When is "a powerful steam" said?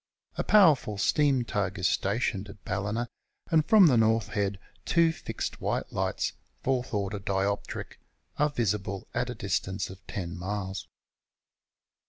0.35-1.45